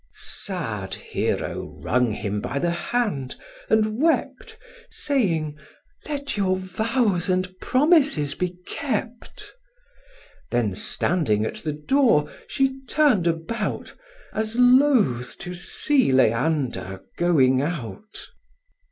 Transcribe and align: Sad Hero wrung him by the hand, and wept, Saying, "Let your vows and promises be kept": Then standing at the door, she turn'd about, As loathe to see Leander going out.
Sad 0.13 0.95
Hero 0.95 1.61
wrung 1.79 2.11
him 2.11 2.41
by 2.41 2.57
the 2.57 2.71
hand, 2.71 3.35
and 3.69 4.01
wept, 4.01 4.57
Saying, 4.89 5.59
"Let 6.09 6.35
your 6.35 6.57
vows 6.57 7.29
and 7.29 7.47
promises 7.59 8.33
be 8.33 8.57
kept": 8.65 9.53
Then 10.49 10.73
standing 10.73 11.45
at 11.45 11.57
the 11.57 11.73
door, 11.73 12.27
she 12.47 12.79
turn'd 12.89 13.27
about, 13.27 13.93
As 14.33 14.55
loathe 14.55 15.33
to 15.37 15.53
see 15.53 16.11
Leander 16.11 17.03
going 17.15 17.61
out. 17.61 18.27